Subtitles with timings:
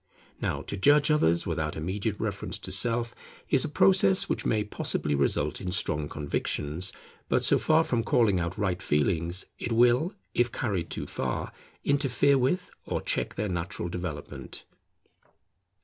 [0.41, 3.13] Now to judge others without immediate reference to self,
[3.51, 6.91] is a process which may possibly result in strong convictions,
[7.29, 11.51] but so far from calling out right feelings, it will, if carried too far,
[11.83, 14.65] interfere with or check their natural development.